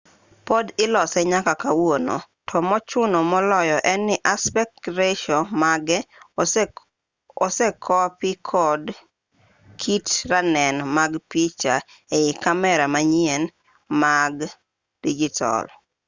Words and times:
pod 0.47 0.65
ilose 0.85 1.19
nyaka 1.31 1.53
kawuono 1.61 2.15
to 2.47 2.57
mochuno 2.69 3.17
moloyo 3.31 3.77
en 3.91 4.01
ni 4.07 4.15
aspect 4.33 4.81
ratio 4.99 5.37
mage 5.61 5.99
osekopi 7.45 8.31
kod 8.49 8.83
kit 9.81 10.07
ranen 10.29 10.75
mag 10.95 11.11
picha 11.31 11.75
ei 12.17 12.29
kamera 12.43 12.85
manyien 12.93 13.43
mag 14.01 14.35
dijitol 15.01 15.65